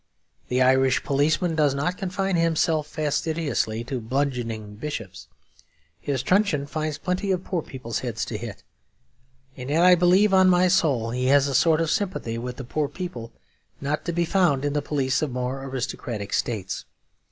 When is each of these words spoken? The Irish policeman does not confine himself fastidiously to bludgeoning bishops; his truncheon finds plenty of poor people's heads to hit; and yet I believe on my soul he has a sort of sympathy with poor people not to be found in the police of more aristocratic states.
The 0.47 0.63
Irish 0.63 1.03
policeman 1.03 1.53
does 1.53 1.75
not 1.75 1.95
confine 1.95 2.35
himself 2.35 2.87
fastidiously 2.87 3.83
to 3.83 4.01
bludgeoning 4.01 4.77
bishops; 4.77 5.27
his 5.99 6.23
truncheon 6.23 6.65
finds 6.65 6.97
plenty 6.97 7.29
of 7.31 7.43
poor 7.43 7.61
people's 7.61 7.99
heads 7.99 8.25
to 8.25 8.37
hit; 8.39 8.63
and 9.55 9.69
yet 9.69 9.83
I 9.83 9.93
believe 9.93 10.33
on 10.33 10.49
my 10.49 10.69
soul 10.69 11.11
he 11.11 11.27
has 11.27 11.47
a 11.47 11.53
sort 11.53 11.81
of 11.81 11.91
sympathy 11.91 12.39
with 12.39 12.67
poor 12.67 12.87
people 12.87 13.31
not 13.79 14.03
to 14.05 14.11
be 14.11 14.25
found 14.25 14.65
in 14.65 14.73
the 14.73 14.81
police 14.81 15.21
of 15.21 15.29
more 15.29 15.63
aristocratic 15.63 16.33
states. 16.33 16.85